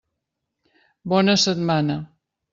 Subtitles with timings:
[1.13, 2.01] Bona setmana.